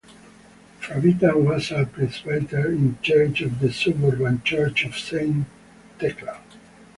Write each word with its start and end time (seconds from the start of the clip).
Fravitta 0.79 1.35
was 1.35 1.69
a 1.69 1.85
presbyter 1.85 2.71
in 2.71 2.97
charge 3.03 3.43
of 3.43 3.59
the 3.59 3.71
suburban 3.71 4.41
church 4.41 4.83
of 4.83 4.97
Saint 4.97 5.45
Thecla. 5.99 6.39